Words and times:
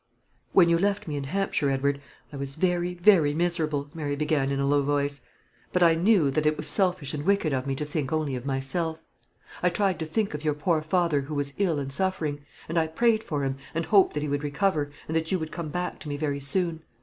"When 0.51 0.67
you 0.67 0.79
left 0.79 1.07
me 1.07 1.15
in 1.15 1.25
Hampshire, 1.25 1.69
Edward, 1.69 2.01
I 2.33 2.35
was 2.35 2.55
very, 2.55 2.95
very 2.95 3.35
miserable," 3.35 3.91
Mary 3.93 4.15
began, 4.15 4.51
in 4.51 4.59
a 4.59 4.65
low 4.65 4.81
voice; 4.81 5.21
"but 5.71 5.83
I 5.83 5.93
knew 5.93 6.31
that 6.31 6.47
it 6.47 6.57
was 6.57 6.65
selfish 6.67 7.13
and 7.13 7.23
wicked 7.23 7.53
of 7.53 7.67
me 7.67 7.75
to 7.75 7.85
think 7.85 8.11
only 8.11 8.35
of 8.35 8.43
myself. 8.43 8.99
I 9.61 9.69
tried 9.69 9.99
to 9.99 10.07
think 10.07 10.33
of 10.33 10.43
your 10.43 10.55
poor 10.55 10.81
father, 10.81 11.21
who 11.21 11.35
was 11.35 11.53
ill 11.59 11.77
and 11.77 11.93
suffering; 11.93 12.43
and 12.67 12.79
I 12.79 12.87
prayed 12.87 13.23
for 13.23 13.43
him, 13.45 13.57
and 13.75 13.85
hoped 13.85 14.15
that 14.15 14.23
he 14.23 14.27
would 14.29 14.41
recover, 14.43 14.89
and 15.07 15.15
that 15.15 15.31
you 15.31 15.37
would 15.37 15.51
come 15.51 15.69
back 15.69 15.99
to 15.99 16.09
me 16.09 16.17
very 16.17 16.39
soon. 16.39 16.81